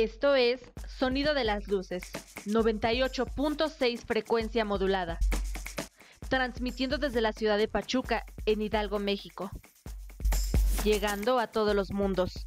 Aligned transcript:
Esto 0.00 0.34
es 0.34 0.62
Sonido 0.88 1.34
de 1.34 1.44
las 1.44 1.68
Luces, 1.68 2.10
98.6 2.46 4.06
frecuencia 4.06 4.64
modulada, 4.64 5.18
transmitiendo 6.30 6.96
desde 6.96 7.20
la 7.20 7.34
ciudad 7.34 7.58
de 7.58 7.68
Pachuca, 7.68 8.24
en 8.46 8.62
Hidalgo, 8.62 8.98
México, 8.98 9.50
llegando 10.84 11.38
a 11.38 11.48
todos 11.48 11.76
los 11.76 11.92
mundos. 11.92 12.46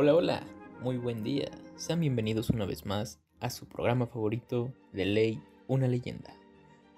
Hola, 0.00 0.14
hola, 0.14 0.46
muy 0.80 0.96
buen 0.96 1.24
día. 1.24 1.50
Sean 1.74 1.98
bienvenidos 1.98 2.50
una 2.50 2.64
vez 2.66 2.86
más 2.86 3.18
a 3.40 3.50
su 3.50 3.66
programa 3.66 4.06
favorito 4.06 4.72
de 4.92 5.04
Ley, 5.04 5.42
una 5.66 5.88
leyenda. 5.88 6.32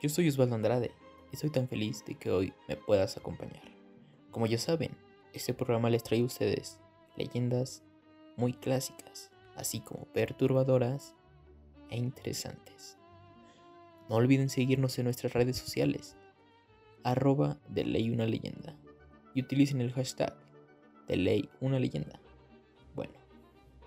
Yo 0.02 0.10
soy 0.10 0.28
Osvaldo 0.28 0.56
Andrade 0.56 0.90
y 1.32 1.38
soy 1.38 1.48
tan 1.48 1.66
feliz 1.66 2.04
de 2.04 2.16
que 2.16 2.30
hoy 2.30 2.52
me 2.68 2.76
puedas 2.76 3.16
acompañar. 3.16 3.62
Como 4.30 4.44
ya 4.44 4.58
saben, 4.58 4.90
este 5.32 5.54
programa 5.54 5.88
les 5.88 6.02
trae 6.02 6.20
a 6.20 6.24
ustedes 6.24 6.78
leyendas 7.16 7.82
muy 8.36 8.52
clásicas, 8.52 9.30
así 9.56 9.80
como 9.80 10.04
perturbadoras 10.12 11.14
e 11.88 11.96
interesantes. 11.96 12.98
No 14.10 14.16
olviden 14.16 14.50
seguirnos 14.50 14.98
en 14.98 15.04
nuestras 15.04 15.32
redes 15.32 15.56
sociales, 15.56 16.18
arroba 17.02 17.56
de 17.66 17.84
ley 17.84 18.10
una 18.10 18.26
leyenda, 18.26 18.76
y 19.34 19.40
utilicen 19.40 19.80
el 19.80 19.90
hashtag 19.94 20.36
de 21.08 21.16
ley 21.16 21.48
una 21.62 21.78
leyenda. 21.78 22.20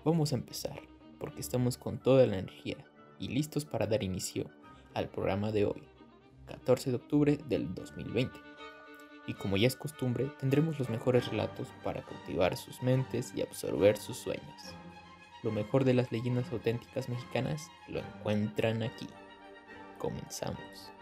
Vamos 0.04 0.32
a 0.32 0.36
empezar, 0.36 0.82
porque 1.18 1.40
estamos 1.40 1.78
con 1.78 1.96
toda 1.98 2.26
la 2.26 2.36
energía 2.36 2.76
y 3.18 3.28
listos 3.28 3.64
para 3.64 3.86
dar 3.86 4.02
inicio 4.02 4.50
al 4.92 5.08
programa 5.08 5.50
de 5.50 5.64
hoy, 5.64 5.82
14 6.44 6.90
de 6.90 6.96
octubre 6.96 7.38
del 7.48 7.74
2020. 7.74 8.38
Y 9.26 9.32
como 9.32 9.56
ya 9.56 9.66
es 9.66 9.76
costumbre, 9.76 10.30
tendremos 10.38 10.78
los 10.78 10.90
mejores 10.90 11.28
relatos 11.28 11.68
para 11.82 12.02
cautivar 12.02 12.54
sus 12.58 12.82
mentes 12.82 13.32
y 13.34 13.40
absorber 13.40 13.96
sus 13.96 14.18
sueños. 14.18 14.74
Lo 15.42 15.50
mejor 15.50 15.84
de 15.84 15.94
las 15.94 16.12
leyendas 16.12 16.52
auténticas 16.52 17.08
mexicanas 17.08 17.70
lo 17.88 18.00
encuentran 18.00 18.82
aquí. 18.82 19.08
Comenzamos. 19.98 20.92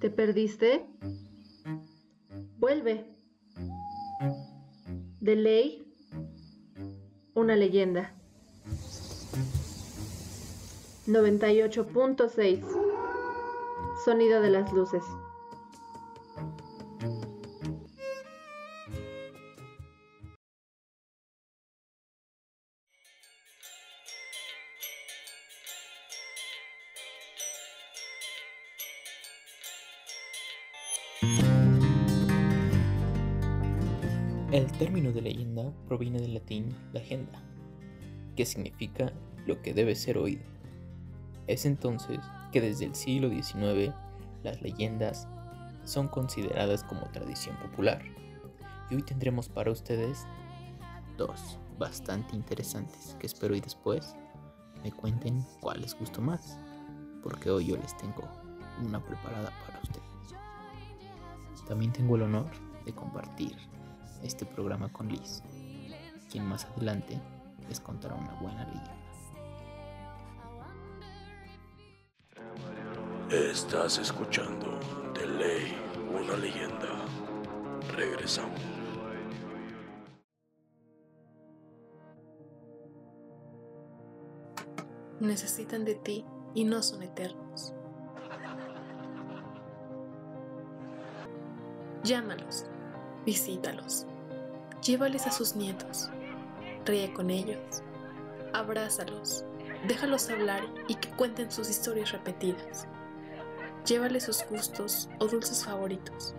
¿Te 0.00 0.10
perdiste? 0.10 0.84
Vuelve. 2.58 3.06
De 5.20 5.36
ley, 5.36 5.94
una 7.34 7.56
leyenda. 7.56 8.14
98.6 11.06 12.82
Sonido 14.04 14.40
de 14.40 14.50
las 14.50 14.72
luces. 14.72 15.02
El 34.52 34.70
término 34.70 35.12
de 35.12 35.22
leyenda 35.22 35.72
proviene 35.88 36.20
del 36.20 36.34
latín 36.34 36.76
legenda, 36.92 37.42
que 38.36 38.44
significa 38.44 39.10
lo 39.46 39.62
que 39.62 39.72
debe 39.72 39.94
ser 39.94 40.18
oído. 40.18 40.42
Es 41.46 41.64
entonces 41.64 42.18
que 42.52 42.60
desde 42.60 42.84
el 42.84 42.94
siglo 42.94 43.30
XIX 43.30 43.94
las 44.42 44.60
leyendas 44.60 45.26
son 45.86 46.06
consideradas 46.06 46.84
como 46.84 47.10
tradición 47.12 47.56
popular. 47.62 48.02
Y 48.90 48.96
hoy 48.96 49.02
tendremos 49.02 49.48
para 49.48 49.70
ustedes 49.70 50.26
dos 51.16 51.58
bastante 51.78 52.36
interesantes 52.36 53.16
que 53.18 53.28
espero 53.28 53.56
y 53.56 53.60
después 53.60 54.14
me 54.84 54.92
cuenten 54.92 55.42
cuál 55.62 55.80
les 55.80 55.98
gustó 55.98 56.20
más, 56.20 56.58
porque 57.22 57.48
hoy 57.48 57.68
yo 57.68 57.78
les 57.78 57.96
tengo 57.96 58.28
una 58.86 59.02
preparada 59.02 59.50
para 59.64 59.80
ustedes. 59.80 60.36
También 61.66 61.90
tengo 61.90 62.16
el 62.16 62.22
honor 62.24 62.50
de 62.84 62.92
compartir 62.92 63.56
este 64.22 64.46
programa 64.46 64.92
con 64.92 65.08
Liz, 65.08 65.42
quien 66.30 66.44
más 66.44 66.64
adelante 66.64 67.20
les 67.68 67.80
contará 67.80 68.14
una 68.14 68.34
buena 68.40 68.64
leyenda. 68.64 68.96
Estás 73.30 73.98
escuchando 73.98 74.78
De 75.14 75.26
ley, 75.26 75.74
una 76.12 76.36
leyenda. 76.36 76.88
Regresamos. 77.96 78.60
necesitan 85.22 85.84
de 85.84 85.94
ti 85.94 86.24
y 86.54 86.64
no 86.64 86.82
son 86.82 87.02
eternos. 87.02 87.72
Llámalos, 92.02 92.66
visítalos, 93.24 94.06
llévales 94.82 95.26
a 95.28 95.30
sus 95.30 95.54
nietos, 95.54 96.10
ríe 96.84 97.12
con 97.12 97.30
ellos, 97.30 97.82
abrázalos, 98.52 99.44
déjalos 99.86 100.28
hablar 100.28 100.64
y 100.88 100.96
que 100.96 101.08
cuenten 101.10 101.50
sus 101.50 101.70
historias 101.70 102.12
repetidas. 102.12 102.86
Llévales 103.86 104.24
sus 104.24 104.44
gustos 104.48 105.08
o 105.18 105.26
dulces 105.26 105.64
favoritos. 105.64 106.34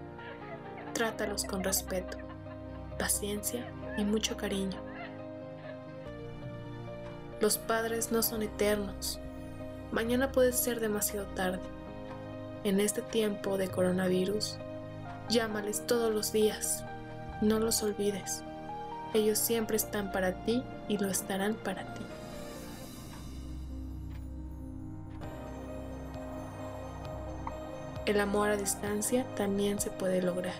Trátalos 0.93 1.45
con 1.45 1.63
respeto, 1.63 2.17
paciencia 2.99 3.65
y 3.97 4.03
mucho 4.03 4.37
cariño. 4.37 4.77
Los 7.39 7.57
padres 7.57 8.11
no 8.11 8.23
son 8.23 8.43
eternos. 8.43 9.19
Mañana 9.91 10.31
puede 10.31 10.53
ser 10.53 10.79
demasiado 10.79 11.25
tarde. 11.27 11.61
En 12.63 12.79
este 12.79 13.01
tiempo 13.01 13.57
de 13.57 13.67
coronavirus, 13.67 14.57
llámales 15.29 15.85
todos 15.85 16.13
los 16.13 16.31
días. 16.31 16.85
No 17.43 17.59
los 17.59 17.83
olvides. 17.83 18.41
Ellos 19.13 19.37
siempre 19.37 19.75
están 19.75 20.13
para 20.13 20.45
ti 20.45 20.63
y 20.87 20.97
lo 20.97 21.09
estarán 21.09 21.55
para 21.55 21.93
ti. 21.93 22.01
El 28.05 28.21
amor 28.21 28.49
a 28.49 28.55
distancia 28.55 29.25
también 29.35 29.81
se 29.81 29.89
puede 29.91 30.21
lograr. 30.21 30.53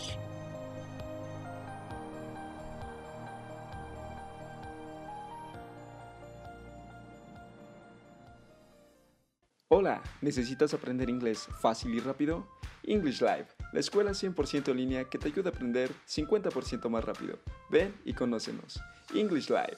Hola, 9.69 10.03
¿necesitas 10.19 10.73
aprender 10.73 11.09
inglés 11.09 11.47
fácil 11.61 11.95
y 11.95 12.01
rápido? 12.01 12.45
English 12.83 13.21
Live, 13.21 13.47
la 13.73 13.79
escuela 13.79 14.11
100% 14.11 14.69
en 14.69 14.77
línea 14.77 15.03
que 15.05 15.17
te 15.17 15.27
ayuda 15.27 15.49
a 15.49 15.53
aprender 15.53 15.91
50% 16.07 16.89
más 16.89 17.03
rápido. 17.03 17.39
Ven 17.69 17.93
y 18.05 18.13
conócenos. 18.13 18.79
English 19.13 19.49
Live. 19.49 19.77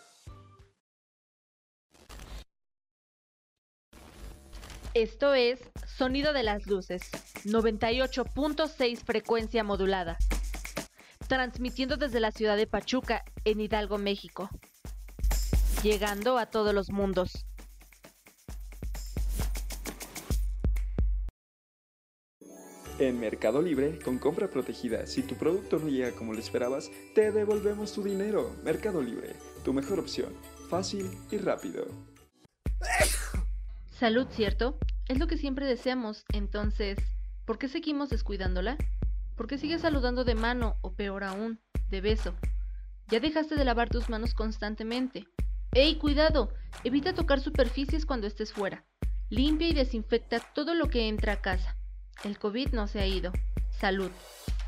Esto 4.93 5.33
es 5.33 5.59
Sonido 5.85 6.31
de 6.31 6.43
las 6.43 6.67
Luces, 6.67 7.01
98.6 7.43 9.03
frecuencia 9.03 9.63
modulada, 9.63 10.17
transmitiendo 11.27 11.97
desde 11.97 12.21
la 12.21 12.31
ciudad 12.31 12.55
de 12.55 12.67
Pachuca, 12.67 13.25
en 13.43 13.59
Hidalgo, 13.59 13.97
México, 13.97 14.49
llegando 15.83 16.37
a 16.37 16.45
todos 16.45 16.73
los 16.73 16.91
mundos. 16.91 17.44
En 22.97 23.19
Mercado 23.19 23.61
Libre, 23.61 23.99
con 23.99 24.19
compra 24.19 24.47
protegida, 24.47 25.05
si 25.05 25.21
tu 25.21 25.35
producto 25.35 25.79
no 25.79 25.89
llega 25.89 26.13
como 26.13 26.31
lo 26.31 26.39
esperabas, 26.39 26.89
te 27.13 27.29
devolvemos 27.33 27.91
tu 27.91 28.01
dinero. 28.01 28.55
Mercado 28.63 29.01
Libre, 29.01 29.35
tu 29.65 29.73
mejor 29.73 29.99
opción. 29.99 30.33
Fácil 30.69 31.09
y 31.29 31.37
rápido. 31.37 31.87
Salud, 33.91 34.27
¿cierto? 34.29 34.77
Es 35.09 35.19
lo 35.19 35.27
que 35.27 35.37
siempre 35.37 35.65
deseamos, 35.65 36.23
entonces, 36.31 36.97
¿por 37.43 37.57
qué 37.57 37.67
seguimos 37.67 38.09
descuidándola? 38.09 38.77
¿Por 39.35 39.47
qué 39.47 39.57
sigues 39.57 39.81
saludando 39.81 40.23
de 40.23 40.35
mano 40.35 40.77
o 40.81 40.93
peor 40.93 41.25
aún, 41.25 41.59
de 41.89 41.99
beso? 41.99 42.33
¿Ya 43.09 43.19
dejaste 43.19 43.55
de 43.55 43.65
lavar 43.65 43.89
tus 43.89 44.09
manos 44.09 44.33
constantemente? 44.33 45.27
¡Ey, 45.73 45.97
cuidado! 45.97 46.53
Evita 46.85 47.13
tocar 47.13 47.41
superficies 47.41 48.05
cuando 48.05 48.25
estés 48.25 48.53
fuera. 48.53 48.85
Limpia 49.29 49.67
y 49.67 49.73
desinfecta 49.73 50.39
todo 50.53 50.73
lo 50.75 50.87
que 50.87 51.09
entra 51.09 51.33
a 51.33 51.41
casa. 51.41 51.77
El 52.23 52.39
COVID 52.39 52.69
no 52.69 52.87
se 52.87 52.99
ha 52.99 53.05
ido. 53.05 53.31
Salud. 53.71 54.11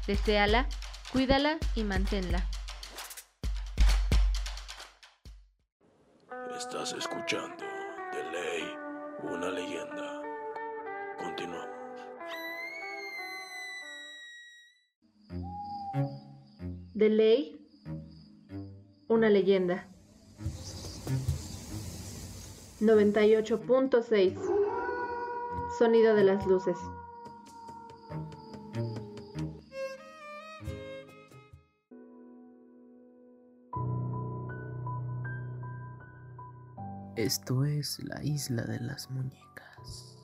Deseala, 0.06 0.68
cuídala 1.12 1.58
y 1.76 1.84
manténla. 1.84 2.48
Estás 6.58 6.94
escuchando 6.94 7.64
de 8.14 8.24
ley 8.32 8.64
una 9.24 9.50
leyenda. 9.50 10.22
Continuamos. 11.18 11.78
De 16.94 17.10
ley, 17.10 17.68
una 19.08 19.30
leyenda. 19.30 19.88
98.6 22.82 24.58
Sonido 25.78 26.16
de 26.16 26.24
las 26.24 26.46
luces. 26.46 26.78
Esto 37.18 37.66
es 37.66 37.98
la 38.04 38.24
isla 38.24 38.62
de 38.62 38.80
las 38.80 39.10
muñecas. 39.10 40.20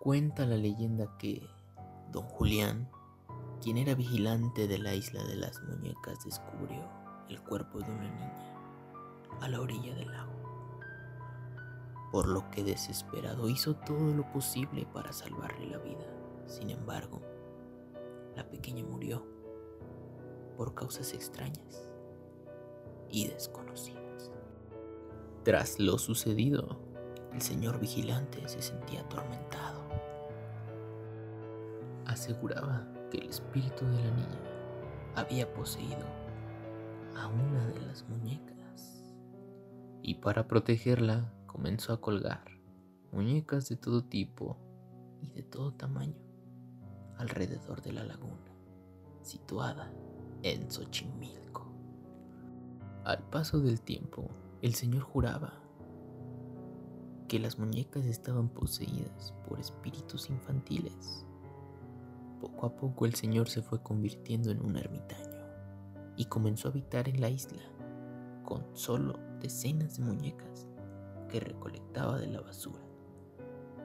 Cuenta 0.00 0.44
la 0.44 0.56
leyenda 0.56 1.16
que 1.18 1.48
don 2.10 2.24
Julián, 2.24 2.90
quien 3.62 3.76
era 3.76 3.94
vigilante 3.94 4.66
de 4.66 4.78
la 4.78 4.92
isla 4.92 5.22
de 5.22 5.36
las 5.36 5.62
muñecas, 5.62 6.24
descubrió 6.24 6.82
el 7.28 7.40
cuerpo 7.42 7.78
de 7.78 7.92
una 7.92 8.10
niña 8.10 8.56
a 9.40 9.48
la 9.48 9.60
orilla 9.60 9.94
del 9.94 10.10
lago, 10.10 10.32
por 12.10 12.26
lo 12.26 12.50
que 12.50 12.64
desesperado 12.64 13.48
hizo 13.48 13.76
todo 13.76 14.14
lo 14.14 14.28
posible 14.32 14.84
para 14.92 15.12
salvarle 15.12 15.70
la 15.70 15.78
vida. 15.78 16.12
Sin 16.48 16.70
embargo, 16.70 17.22
la 18.34 18.50
pequeña 18.50 18.84
murió 18.84 19.24
por 20.56 20.74
causas 20.74 21.14
extrañas 21.14 21.88
y 23.08 23.28
desconocidas. 23.28 24.05
Tras 25.46 25.78
lo 25.78 25.96
sucedido, 25.96 26.76
el 27.32 27.40
señor 27.40 27.78
vigilante 27.78 28.48
se 28.48 28.60
sentía 28.60 29.02
atormentado. 29.02 29.80
Aseguraba 32.04 32.84
que 33.12 33.18
el 33.18 33.28
espíritu 33.28 33.84
de 33.84 34.02
la 34.02 34.10
niña 34.10 34.40
había 35.14 35.54
poseído 35.54 36.04
a 37.14 37.28
una 37.28 37.64
de 37.68 37.80
las 37.82 38.02
muñecas. 38.08 39.14
Y 40.02 40.16
para 40.16 40.48
protegerla 40.48 41.32
comenzó 41.46 41.92
a 41.92 42.00
colgar 42.00 42.42
muñecas 43.12 43.68
de 43.68 43.76
todo 43.76 44.02
tipo 44.02 44.56
y 45.22 45.30
de 45.30 45.44
todo 45.44 45.72
tamaño 45.72 46.26
alrededor 47.18 47.82
de 47.82 47.92
la 47.92 48.02
laguna, 48.02 48.50
situada 49.22 49.92
en 50.42 50.68
Xochimilco. 50.68 51.70
Al 53.04 53.22
paso 53.30 53.60
del 53.60 53.80
tiempo, 53.80 54.28
el 54.66 54.74
señor 54.74 55.02
juraba 55.02 55.52
que 57.28 57.38
las 57.38 57.56
muñecas 57.56 58.04
estaban 58.04 58.48
poseídas 58.48 59.32
por 59.48 59.60
espíritus 59.60 60.28
infantiles. 60.28 61.24
Poco 62.40 62.66
a 62.66 62.74
poco 62.74 63.06
el 63.06 63.14
señor 63.14 63.48
se 63.48 63.62
fue 63.62 63.80
convirtiendo 63.80 64.50
en 64.50 64.60
un 64.60 64.76
ermitaño 64.76 65.46
y 66.16 66.24
comenzó 66.24 66.66
a 66.66 66.72
habitar 66.72 67.08
en 67.08 67.20
la 67.20 67.30
isla 67.30 67.62
con 68.44 68.64
solo 68.72 69.20
decenas 69.40 69.98
de 69.98 70.02
muñecas 70.02 70.66
que 71.28 71.38
recolectaba 71.38 72.18
de 72.18 72.26
la 72.26 72.40
basura, 72.40 72.82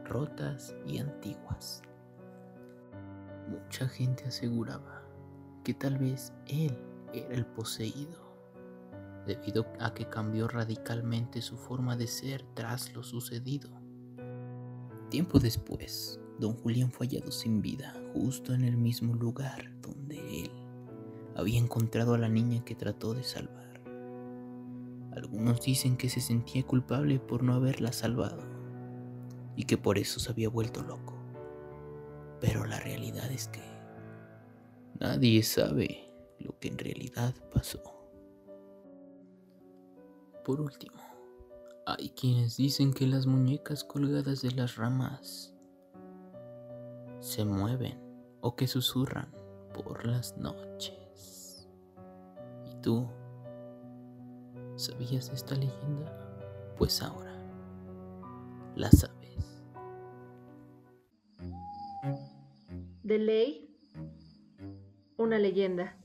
rotas 0.04 0.76
y 0.88 0.98
antiguas. 0.98 1.84
Mucha 3.48 3.88
gente 3.88 4.26
aseguraba 4.26 5.04
que 5.64 5.76
tal 5.76 6.00
vez 6.00 6.34
él 6.48 6.76
era 7.14 7.36
el 7.36 7.46
poseído 7.46 8.31
debido 9.26 9.66
a 9.80 9.94
que 9.94 10.10
cambió 10.10 10.48
radicalmente 10.48 11.42
su 11.42 11.58
forma 11.58 11.96
de 11.96 12.08
ser 12.08 12.44
tras 12.54 12.94
lo 12.94 13.04
sucedido. 13.04 13.70
Tiempo 15.10 15.40
después, 15.40 16.20
don 16.40 16.54
Julián 16.54 16.92
fue 16.92 17.08
hallado 17.08 17.32
sin 17.32 17.62
vida 17.62 17.94
justo 18.14 18.54
en 18.54 18.64
el 18.64 18.78
mismo 18.78 19.14
lugar 19.14 19.72
donde 19.82 20.44
él 20.44 20.52
había 21.36 21.60
encontrado 21.60 22.14
a 22.14 22.18
la 22.18 22.30
niña 22.30 22.64
que 22.64 22.76
trató 22.76 23.14
de 23.14 23.24
salvar. 23.24 23.82
Algunos 25.14 25.62
dicen 25.62 25.98
que 25.98 26.10
se 26.10 26.22
sentía 26.22 26.64
culpable 26.64 27.20
por 27.20 27.44
no 27.44 27.54
haberla 27.54 27.92
salvado 27.92 28.44
y 29.56 29.66
que 29.66 29.78
por 29.78 29.98
eso 29.98 30.20
se 30.20 30.32
había 30.32 30.50
vuelto 30.50 30.82
loco. 30.82 31.16
Pero 32.40 32.66
la 32.66 32.80
realidad 32.80 33.30
es 33.32 33.50
que 33.50 33.62
nadie 35.00 35.44
sabe 35.44 36.10
lo 36.40 36.58
que 36.60 36.70
en 36.70 36.78
realidad 36.78 37.36
pasó. 37.54 38.01
Por 40.44 40.60
último, 40.60 40.98
hay 41.86 42.10
quienes 42.10 42.58
dicen 42.58 42.94
que 42.94 43.06
las 43.06 43.28
muñecas 43.28 43.84
colgadas 43.84 44.42
de 44.42 44.52
las 44.52 44.76
ramas 44.76 45.54
se 47.20 47.46
mueven 47.46 48.00
o 48.42 48.56
que 48.56 48.68
susurran 48.68 49.32
por 49.74 50.06
las 50.06 50.36
noches. 50.38 51.70
¿Y 52.66 52.82
tú? 52.82 53.08
¿Sabías 54.78 55.30
esta 55.30 55.54
leyenda? 55.54 56.12
Pues 56.78 57.04
ahora 57.04 57.36
la 58.76 58.90
sabes. 58.90 59.62
De 63.04 63.20
ley, 63.20 63.78
una 65.18 65.38
leyenda. 65.38 66.01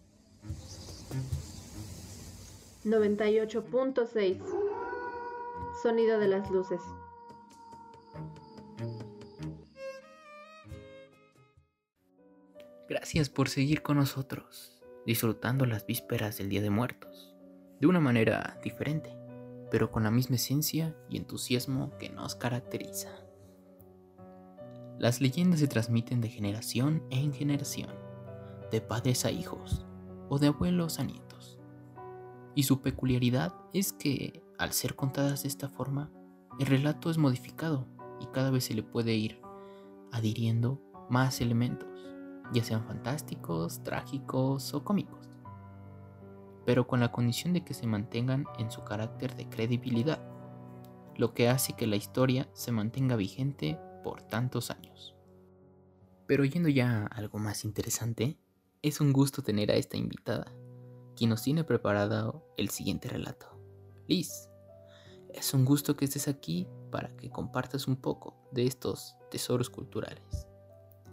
98.6 2.87 4.39
Sonido 5.83 6.21
de 6.21 6.29
las 6.29 6.49
luces. 6.53 6.81
Gracias 12.89 13.29
por 13.29 13.49
seguir 13.49 13.83
con 13.83 13.97
nosotros, 13.97 14.81
disfrutando 15.05 15.67
las 15.67 15.85
vísperas 15.85 16.39
del 16.39 16.49
Día 16.49 16.63
de 16.63 16.71
Muertos, 16.71 17.35
de 17.81 17.89
una 17.89 17.99
manera 17.99 18.61
diferente, 18.63 19.19
pero 19.69 19.91
con 19.91 20.05
la 20.05 20.13
misma 20.13 20.37
esencia 20.37 20.97
y 21.11 21.17
entusiasmo 21.17 21.91
que 21.99 22.09
nos 22.11 22.37
caracteriza. 22.37 23.11
Las 25.01 25.21
leyendas 25.21 25.59
se 25.59 25.67
transmiten 25.67 26.21
de 26.21 26.29
generación 26.29 27.03
en 27.11 27.35
generación, 27.35 27.91
de 28.71 28.81
padres 28.81 29.25
a 29.25 29.33
hijos 29.33 29.85
o 30.29 30.39
de 30.39 30.47
abuelos 30.47 31.01
a 31.01 31.05
nietos 31.05 31.26
y 32.57 32.63
su 32.63 32.81
peculiaridad 32.81 33.55
es 33.75 33.93
que, 33.93 34.43
al 34.59 34.73
ser 34.73 34.97
contadas 34.97 35.43
de 35.43 35.49
esta 35.49 35.69
forma, 35.69 36.11
el 36.59 36.67
relato 36.67 37.11
es 37.11 37.19
modificado 37.19 37.87
y 38.19 38.27
cada 38.29 38.51
vez 38.51 38.65
se 38.65 38.75
le 38.75 38.83
puede 38.83 39.15
ir 39.15 39.43
adhiriendo 40.11 40.81
más 41.11 41.43
elementos, 41.43 41.87
ya 42.55 42.65
sean 42.65 42.83
fantásticos, 42.87 43.83
trágicos 43.83 44.73
o 44.73 44.83
cómicos, 44.83 45.29
pero 46.65 46.87
con 46.87 46.99
la 46.99 47.13
condición 47.13 47.53
de 47.53 47.63
que 47.63 47.75
se 47.75 47.87
mantengan 47.87 48.47
en 48.59 48.71
su 48.71 48.83
carácter 48.85 49.37
de 49.37 49.51
credibilidad, 49.51 50.27
lo 51.15 51.35
que 51.35 51.51
hace 51.51 51.75
que 51.75 51.87
la 51.87 51.97
historia 51.97 52.49
se 52.55 52.73
mantenga 52.73 53.17
vigente 53.17 53.79
por 54.03 54.23
tantos 54.23 54.71
años. 54.71 55.15
Pero 56.27 56.43
yendo 56.47 56.71
ya 56.71 57.03
a 57.03 57.07
algo 57.09 57.39
más 57.39 57.67
interesante, 57.67 58.39
es 58.81 59.03
un 59.03 59.13
gusto 59.13 59.43
tener 59.43 59.71
a 59.71 59.75
esta 59.75 59.99
invitada 59.99 60.51
quien 61.17 61.31
nos 61.31 61.43
tiene 61.43 61.65
preparado 61.65 62.45
el 62.57 62.71
siguiente 62.71 63.09
relato. 63.09 63.47
Liz, 64.07 64.49
es 65.35 65.53
un 65.55 65.65
gusto 65.65 65.97
que 65.97 66.05
estés 66.05 66.29
aquí 66.29 66.69
para 66.91 67.09
que 67.17 67.31
compartas 67.31 67.89
un 67.89 67.97
poco 67.97 68.37
de 68.53 68.67
estos 68.67 69.17
tesoros 69.31 69.69
culturales. 69.71 70.47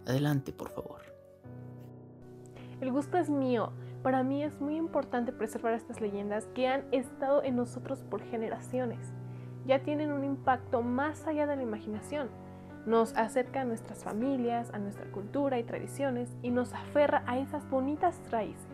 Adelante, 0.06 0.52
por 0.52 0.70
favor. 0.70 1.02
El 2.80 2.92
gusto 2.92 3.18
es 3.18 3.30
mío. 3.30 3.72
Para 4.02 4.22
mí 4.22 4.42
es 4.42 4.60
muy 4.60 4.76
importante 4.76 5.32
preservar 5.32 5.72
estas 5.72 6.00
leyendas 6.00 6.46
que 6.54 6.68
han 6.68 6.84
estado 6.92 7.42
en 7.42 7.56
nosotros 7.56 8.02
por 8.02 8.22
generaciones. 8.22 9.12
Ya 9.66 9.82
tienen 9.82 10.12
un 10.12 10.24
impacto 10.24 10.82
más 10.82 11.26
allá 11.26 11.46
de 11.46 11.56
la 11.56 11.62
imaginación. 11.62 12.28
Nos 12.84 13.14
acerca 13.14 13.62
a 13.62 13.64
nuestras 13.64 14.04
familias, 14.04 14.70
a 14.74 14.78
nuestra 14.78 15.10
cultura 15.10 15.58
y 15.58 15.64
tradiciones 15.64 16.28
y 16.42 16.50
nos 16.50 16.74
aferra 16.74 17.24
a 17.26 17.38
esas 17.38 17.68
bonitas 17.70 18.20
raíces. 18.30 18.73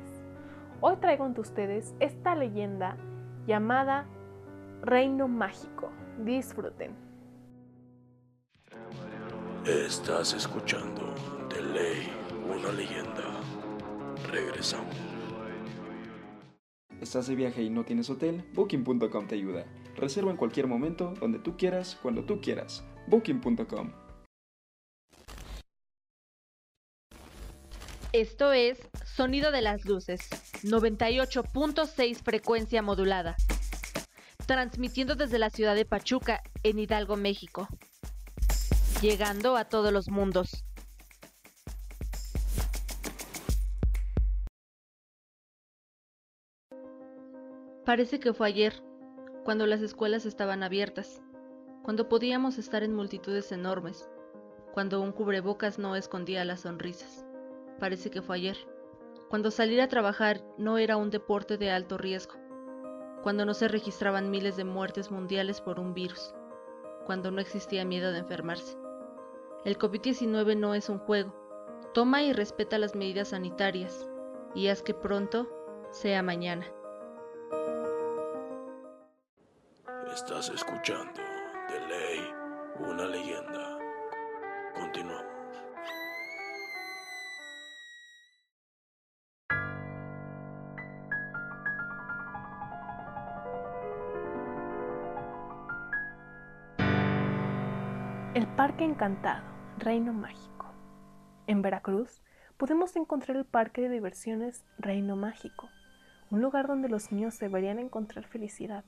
Hoy 0.82 0.96
traigo 0.96 1.24
ante 1.24 1.42
ustedes 1.42 1.94
esta 2.00 2.34
leyenda 2.34 2.96
llamada 3.46 4.06
Reino 4.82 5.28
Mágico. 5.28 5.90
Disfruten. 6.24 6.94
Estás 9.66 10.32
escuchando 10.32 11.14
de 11.50 11.62
ley 11.62 12.08
una 12.46 12.72
leyenda. 12.72 13.24
Regresamos. 14.32 14.96
¿Estás 16.98 17.26
de 17.26 17.34
viaje 17.34 17.62
y 17.62 17.68
no 17.68 17.84
tienes 17.84 18.08
hotel? 18.08 18.42
Booking.com 18.54 19.26
te 19.26 19.34
ayuda. 19.34 19.66
Reserva 19.96 20.30
en 20.30 20.38
cualquier 20.38 20.66
momento, 20.66 21.12
donde 21.20 21.38
tú 21.38 21.58
quieras, 21.58 21.98
cuando 22.02 22.24
tú 22.24 22.40
quieras. 22.40 22.86
Booking.com. 23.06 23.90
Esto 28.12 28.52
es 28.52 28.76
Sonido 29.04 29.52
de 29.52 29.62
las 29.62 29.84
Luces, 29.84 30.18
98.6 30.64 32.16
frecuencia 32.24 32.82
modulada. 32.82 33.36
Transmitiendo 34.46 35.14
desde 35.14 35.38
la 35.38 35.48
ciudad 35.48 35.76
de 35.76 35.84
Pachuca, 35.84 36.42
en 36.64 36.80
Hidalgo, 36.80 37.14
México. 37.14 37.68
Llegando 39.00 39.56
a 39.56 39.66
todos 39.66 39.92
los 39.92 40.08
mundos. 40.08 40.64
Parece 47.84 48.18
que 48.18 48.32
fue 48.32 48.48
ayer, 48.48 48.82
cuando 49.44 49.66
las 49.66 49.82
escuelas 49.82 50.26
estaban 50.26 50.64
abiertas, 50.64 51.22
cuando 51.84 52.08
podíamos 52.08 52.58
estar 52.58 52.82
en 52.82 52.92
multitudes 52.92 53.52
enormes, 53.52 54.08
cuando 54.74 55.00
un 55.00 55.12
cubrebocas 55.12 55.78
no 55.78 55.94
escondía 55.94 56.44
las 56.44 56.62
sonrisas. 56.62 57.24
Parece 57.80 58.10
que 58.10 58.20
fue 58.20 58.36
ayer, 58.36 58.58
cuando 59.30 59.50
salir 59.50 59.80
a 59.80 59.88
trabajar 59.88 60.42
no 60.58 60.76
era 60.76 60.98
un 60.98 61.08
deporte 61.08 61.56
de 61.56 61.70
alto 61.70 61.96
riesgo, 61.96 62.34
cuando 63.22 63.46
no 63.46 63.54
se 63.54 63.68
registraban 63.68 64.30
miles 64.30 64.56
de 64.56 64.64
muertes 64.64 65.10
mundiales 65.10 65.62
por 65.62 65.80
un 65.80 65.94
virus, 65.94 66.34
cuando 67.06 67.30
no 67.30 67.40
existía 67.40 67.86
miedo 67.86 68.12
de 68.12 68.18
enfermarse. 68.18 68.76
El 69.64 69.78
COVID-19 69.78 70.56
no 70.56 70.74
es 70.74 70.90
un 70.90 70.98
juego. 70.98 71.34
Toma 71.94 72.22
y 72.22 72.32
respeta 72.32 72.78
las 72.78 72.94
medidas 72.94 73.28
sanitarias 73.28 74.06
y 74.54 74.68
haz 74.68 74.82
que 74.82 74.94
pronto 74.94 75.48
sea 75.90 76.22
mañana. 76.22 76.66
Estás 80.12 80.50
escuchando 80.50 81.20
de 81.68 81.80
ley 81.88 82.20
una 82.78 83.06
leyenda. 83.06 83.78
Continuamos. 84.74 85.29
El 98.32 98.46
Parque 98.46 98.84
Encantado, 98.84 99.42
Reino 99.76 100.12
Mágico. 100.12 100.66
En 101.48 101.62
Veracruz 101.62 102.22
podemos 102.58 102.94
encontrar 102.94 103.36
el 103.36 103.44
Parque 103.44 103.80
de 103.80 103.88
Diversiones 103.88 104.64
Reino 104.78 105.16
Mágico, 105.16 105.68
un 106.30 106.40
lugar 106.40 106.68
donde 106.68 106.88
los 106.88 107.10
niños 107.10 107.40
deberían 107.40 107.80
encontrar 107.80 108.24
felicidad. 108.28 108.84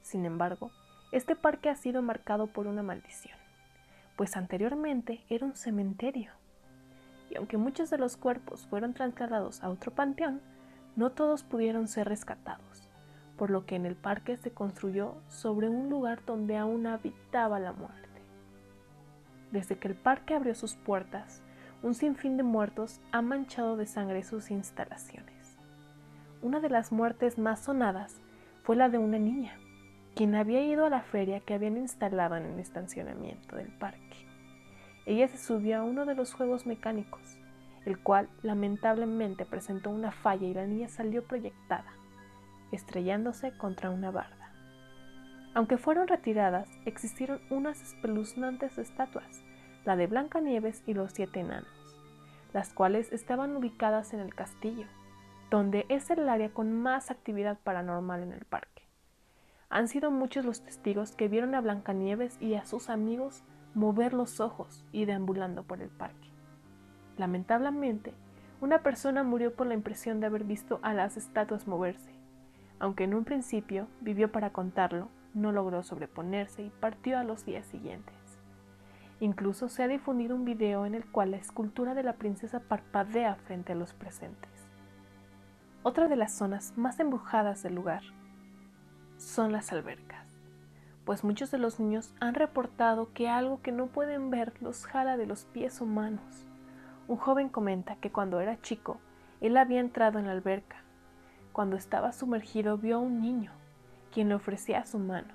Sin 0.00 0.24
embargo, 0.24 0.72
este 1.12 1.36
parque 1.36 1.70
ha 1.70 1.76
sido 1.76 2.02
marcado 2.02 2.48
por 2.48 2.66
una 2.66 2.82
maldición, 2.82 3.38
pues 4.16 4.36
anteriormente 4.36 5.24
era 5.28 5.46
un 5.46 5.54
cementerio. 5.54 6.32
Y 7.30 7.36
aunque 7.36 7.58
muchos 7.58 7.88
de 7.88 7.98
los 7.98 8.16
cuerpos 8.16 8.66
fueron 8.66 8.94
trasladados 8.94 9.62
a 9.62 9.70
otro 9.70 9.92
panteón, 9.92 10.40
no 10.96 11.12
todos 11.12 11.44
pudieron 11.44 11.86
ser 11.86 12.08
rescatados, 12.08 12.88
por 13.38 13.48
lo 13.48 13.64
que 13.64 13.76
en 13.76 13.86
el 13.86 13.94
parque 13.94 14.38
se 14.38 14.50
construyó 14.50 15.14
sobre 15.28 15.68
un 15.68 15.88
lugar 15.88 16.24
donde 16.26 16.56
aún 16.56 16.88
habitaba 16.88 17.60
la 17.60 17.72
muerte. 17.72 18.11
Desde 19.52 19.76
que 19.76 19.86
el 19.86 19.94
parque 19.94 20.34
abrió 20.34 20.54
sus 20.54 20.74
puertas, 20.74 21.42
un 21.82 21.94
sinfín 21.94 22.38
de 22.38 22.42
muertos 22.42 23.00
ha 23.12 23.20
manchado 23.20 23.76
de 23.76 23.86
sangre 23.86 24.22
sus 24.22 24.50
instalaciones. 24.50 25.58
Una 26.40 26.58
de 26.58 26.70
las 26.70 26.90
muertes 26.90 27.38
más 27.38 27.60
sonadas 27.60 28.20
fue 28.62 28.76
la 28.76 28.88
de 28.88 28.96
una 28.96 29.18
niña, 29.18 29.58
quien 30.16 30.34
había 30.34 30.64
ido 30.64 30.86
a 30.86 30.90
la 30.90 31.02
feria 31.02 31.40
que 31.40 31.52
habían 31.52 31.76
instalado 31.76 32.36
en 32.36 32.46
el 32.46 32.60
estacionamiento 32.60 33.56
del 33.56 33.68
parque. 33.76 34.26
Ella 35.04 35.28
se 35.28 35.36
subió 35.36 35.80
a 35.80 35.84
uno 35.84 36.06
de 36.06 36.14
los 36.14 36.32
juegos 36.32 36.64
mecánicos, 36.64 37.38
el 37.84 37.98
cual 37.98 38.30
lamentablemente 38.42 39.44
presentó 39.44 39.90
una 39.90 40.12
falla 40.12 40.46
y 40.46 40.54
la 40.54 40.66
niña 40.66 40.88
salió 40.88 41.24
proyectada, 41.24 41.92
estrellándose 42.70 43.56
contra 43.58 43.90
una 43.90 44.10
barda. 44.10 44.41
Aunque 45.54 45.76
fueron 45.76 46.08
retiradas, 46.08 46.68
existieron 46.86 47.40
unas 47.50 47.82
espeluznantes 47.82 48.78
estatuas, 48.78 49.44
la 49.84 49.96
de 49.96 50.06
Blancanieves 50.06 50.82
y 50.86 50.94
los 50.94 51.12
siete 51.12 51.40
enanos, 51.40 51.68
las 52.54 52.72
cuales 52.72 53.12
estaban 53.12 53.54
ubicadas 53.54 54.14
en 54.14 54.20
el 54.20 54.34
castillo, 54.34 54.86
donde 55.50 55.84
es 55.90 56.08
el 56.10 56.28
área 56.28 56.50
con 56.50 56.72
más 56.72 57.10
actividad 57.10 57.58
paranormal 57.58 58.22
en 58.22 58.32
el 58.32 58.44
parque. 58.46 58.88
Han 59.68 59.88
sido 59.88 60.10
muchos 60.10 60.44
los 60.44 60.62
testigos 60.62 61.14
que 61.14 61.28
vieron 61.28 61.54
a 61.54 61.60
Blancanieves 61.60 62.40
y 62.40 62.54
a 62.54 62.64
sus 62.64 62.88
amigos 62.88 63.42
mover 63.74 64.14
los 64.14 64.40
ojos 64.40 64.84
y 64.92 65.04
deambulando 65.04 65.64
por 65.64 65.82
el 65.82 65.88
parque. 65.90 66.28
Lamentablemente, 67.18 68.14
una 68.62 68.82
persona 68.82 69.22
murió 69.22 69.54
por 69.54 69.66
la 69.66 69.74
impresión 69.74 70.20
de 70.20 70.26
haber 70.26 70.44
visto 70.44 70.78
a 70.82 70.94
las 70.94 71.16
estatuas 71.16 71.66
moverse, 71.66 72.12
aunque 72.78 73.04
en 73.04 73.14
un 73.14 73.24
principio 73.24 73.88
vivió 74.00 74.30
para 74.32 74.50
contarlo, 74.50 75.08
no 75.34 75.52
logró 75.52 75.82
sobreponerse 75.82 76.62
y 76.62 76.70
partió 76.70 77.18
a 77.18 77.24
los 77.24 77.44
días 77.44 77.66
siguientes. 77.66 78.14
Incluso 79.20 79.68
se 79.68 79.82
ha 79.82 79.88
difundido 79.88 80.34
un 80.34 80.44
video 80.44 80.84
en 80.84 80.94
el 80.94 81.06
cual 81.06 81.30
la 81.30 81.36
escultura 81.36 81.94
de 81.94 82.02
la 82.02 82.14
princesa 82.14 82.60
parpadea 82.60 83.36
frente 83.36 83.72
a 83.72 83.76
los 83.76 83.92
presentes. 83.92 84.50
Otra 85.84 86.08
de 86.08 86.16
las 86.16 86.32
zonas 86.32 86.74
más 86.76 86.98
embrujadas 87.00 87.62
del 87.62 87.74
lugar 87.74 88.02
son 89.16 89.52
las 89.52 89.72
albercas, 89.72 90.26
pues 91.04 91.24
muchos 91.24 91.50
de 91.50 91.58
los 91.58 91.78
niños 91.80 92.14
han 92.20 92.34
reportado 92.34 93.12
que 93.12 93.28
algo 93.28 93.62
que 93.62 93.72
no 93.72 93.86
pueden 93.86 94.30
ver 94.30 94.52
los 94.60 94.86
jala 94.86 95.16
de 95.16 95.26
los 95.26 95.44
pies 95.44 95.80
humanos. 95.80 96.46
Un 97.08 97.16
joven 97.16 97.48
comenta 97.48 97.96
que 97.96 98.10
cuando 98.10 98.40
era 98.40 98.60
chico, 98.60 98.98
él 99.40 99.56
había 99.56 99.80
entrado 99.80 100.18
en 100.18 100.26
la 100.26 100.32
alberca. 100.32 100.82
Cuando 101.52 101.76
estaba 101.76 102.12
sumergido 102.12 102.78
vio 102.78 102.96
a 102.96 103.00
un 103.00 103.20
niño, 103.20 103.52
quien 104.12 104.28
le 104.28 104.36
ofrecía 104.36 104.86
su 104.86 104.98
mano. 104.98 105.34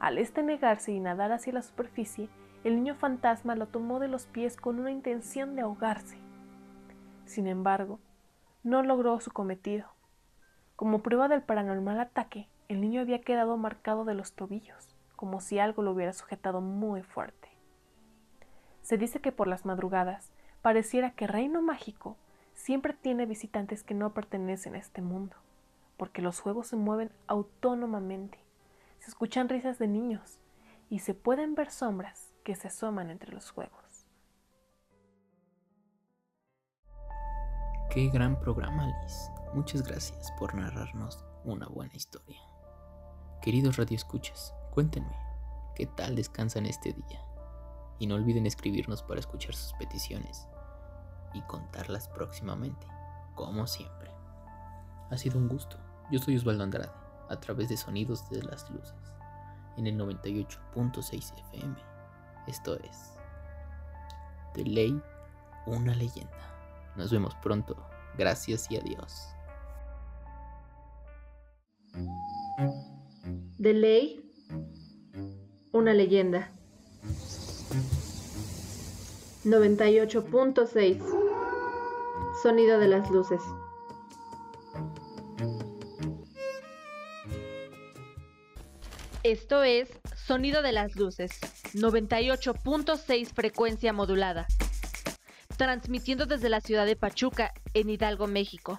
Al 0.00 0.18
este 0.18 0.42
negarse 0.42 0.92
y 0.92 1.00
nadar 1.00 1.32
hacia 1.32 1.52
la 1.52 1.62
superficie, 1.62 2.28
el 2.64 2.74
niño 2.74 2.96
fantasma 2.96 3.54
lo 3.54 3.68
tomó 3.68 4.00
de 4.00 4.08
los 4.08 4.26
pies 4.26 4.56
con 4.56 4.80
una 4.80 4.90
intención 4.90 5.54
de 5.54 5.62
ahogarse. 5.62 6.18
Sin 7.24 7.46
embargo, 7.46 8.00
no 8.64 8.82
logró 8.82 9.20
su 9.20 9.30
cometido. 9.30 9.86
Como 10.74 11.02
prueba 11.02 11.28
del 11.28 11.42
paranormal 11.42 12.00
ataque, 12.00 12.48
el 12.68 12.80
niño 12.80 13.00
había 13.00 13.20
quedado 13.20 13.56
marcado 13.56 14.04
de 14.04 14.14
los 14.14 14.32
tobillos, 14.32 14.96
como 15.14 15.40
si 15.40 15.58
algo 15.58 15.82
lo 15.82 15.92
hubiera 15.92 16.12
sujetado 16.12 16.60
muy 16.60 17.02
fuerte. 17.02 17.48
Se 18.82 18.98
dice 18.98 19.20
que 19.20 19.32
por 19.32 19.48
las 19.48 19.64
madrugadas 19.64 20.32
pareciera 20.62 21.12
que 21.12 21.26
Reino 21.26 21.62
Mágico 21.62 22.16
siempre 22.54 22.92
tiene 22.92 23.26
visitantes 23.26 23.82
que 23.82 23.94
no 23.94 24.12
pertenecen 24.12 24.74
a 24.74 24.78
este 24.78 25.02
mundo, 25.02 25.36
porque 25.96 26.22
los 26.22 26.40
juegos 26.40 26.68
se 26.68 26.76
mueven 26.76 27.12
autónomamente, 27.26 28.38
se 28.98 29.08
escuchan 29.08 29.48
risas 29.48 29.78
de 29.78 29.88
niños 29.88 30.38
y 30.90 31.00
se 31.00 31.14
pueden 31.14 31.54
ver 31.54 31.70
sombras 31.70 32.32
que 32.44 32.54
se 32.54 32.68
asoman 32.68 33.10
entre 33.10 33.32
los 33.32 33.50
juegos. 33.50 34.06
Qué 37.90 38.08
gran 38.08 38.38
programa, 38.38 38.86
Liz. 38.86 39.30
Muchas 39.54 39.82
gracias 39.82 40.30
por 40.32 40.54
narrarnos 40.54 41.24
una 41.44 41.66
buena 41.66 41.94
historia. 41.94 42.40
Queridos 43.40 43.76
radioescuchas, 43.76 44.54
cuéntenme, 44.72 45.16
¿qué 45.74 45.86
tal 45.86 46.14
descansan 46.14 46.66
este 46.66 46.92
día? 46.92 47.24
Y 47.98 48.06
no 48.06 48.16
olviden 48.16 48.44
escribirnos 48.44 49.02
para 49.02 49.20
escuchar 49.20 49.54
sus 49.54 49.72
peticiones 49.74 50.46
y 51.32 51.40
contarlas 51.42 52.08
próximamente, 52.08 52.86
como 53.34 53.66
siempre. 53.66 54.10
Ha 55.10 55.16
sido 55.16 55.38
un 55.38 55.48
gusto. 55.48 55.78
Yo 56.10 56.18
soy 56.20 56.36
Osvaldo 56.36 56.64
Andrade, 56.64 56.90
a 57.28 57.40
través 57.40 57.68
de 57.68 57.76
Sonidos 57.76 58.28
de 58.30 58.42
las 58.42 58.70
Luces, 58.70 58.94
en 59.76 59.86
el 59.86 59.98
98.6 59.98 61.32
FM. 61.50 61.76
Esto 62.46 62.76
es 62.76 63.12
De 64.54 64.64
Ley, 64.64 65.02
una 65.66 65.94
leyenda. 65.94 66.92
Nos 66.96 67.10
vemos 67.10 67.34
pronto. 67.42 67.76
Gracias 68.16 68.70
y 68.70 68.76
adiós. 68.76 69.28
De 73.58 73.74
ley, 73.74 74.30
una 75.72 75.92
leyenda. 75.92 76.52
98.6 79.44 81.02
Sonido 82.42 82.78
de 82.78 82.88
las 82.88 83.10
luces. 83.10 83.40
Esto 89.26 89.64
es 89.64 89.88
Sonido 90.14 90.62
de 90.62 90.70
las 90.70 90.94
luces. 90.94 91.32
98.6 91.74 93.34
frecuencia 93.34 93.92
modulada. 93.92 94.46
Transmitiendo 95.56 96.26
desde 96.26 96.48
la 96.48 96.60
ciudad 96.60 96.86
de 96.86 96.94
Pachuca, 96.94 97.52
en 97.74 97.90
Hidalgo, 97.90 98.28
México. 98.28 98.78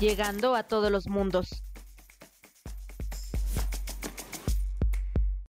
Llegando 0.00 0.56
a 0.56 0.64
todos 0.64 0.90
los 0.90 1.06
mundos. 1.06 1.63